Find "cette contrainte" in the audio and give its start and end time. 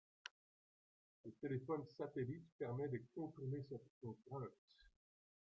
3.69-4.49